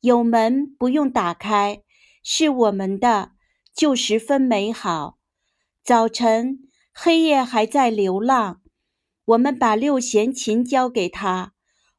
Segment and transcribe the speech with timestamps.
[0.00, 1.82] 有门不用打开，
[2.22, 3.32] 是我们的，
[3.74, 5.18] 就十分美好。
[5.84, 6.60] 早晨，
[6.94, 8.62] 黑夜还在流浪，
[9.26, 11.52] 我们把六弦琴交给他，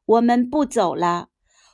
[0.04, 1.28] 我们不走了。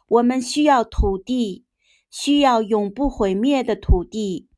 [0.09, 1.65] 我们需要土地，
[2.11, 4.49] 需要永不毁灭的土地。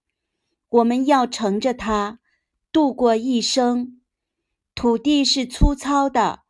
[0.68, 2.20] 我们要乘着它
[2.72, 4.00] 度过一生。
[4.74, 6.40] 土地是粗糙的，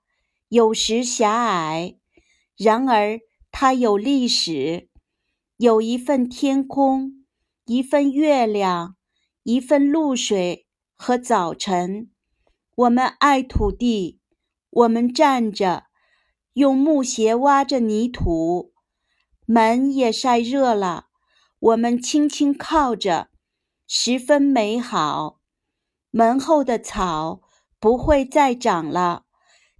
[0.48, 1.96] 有时狭隘，
[2.56, 4.89] 然而它有历史。
[5.60, 7.26] 有一份天空，
[7.66, 8.96] 一份月亮，
[9.42, 12.10] 一份露水和早晨。
[12.76, 14.20] 我们爱土地，
[14.70, 15.84] 我们站着，
[16.54, 18.72] 用木鞋挖着泥土。
[19.44, 21.08] 门也晒热了，
[21.58, 23.28] 我们轻轻靠着，
[23.86, 25.40] 十分美好。
[26.10, 27.42] 门后的草
[27.78, 29.26] 不会再长了，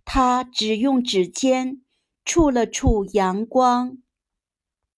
[0.05, 1.81] 它只用指尖
[2.23, 3.97] 触了触阳光。